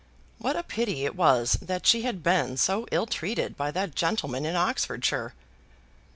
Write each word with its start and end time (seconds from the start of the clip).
What 0.39 0.55
a 0.55 0.63
pity 0.63 1.05
it 1.05 1.15
was 1.15 1.59
that 1.61 1.85
she 1.85 2.01
had 2.01 2.23
been 2.23 2.57
so 2.57 2.87
ill 2.91 3.05
treated 3.05 3.55
by 3.55 3.69
that 3.69 3.93
gentleman 3.93 4.47
in 4.47 4.55
Oxfordshire!" 4.55 5.35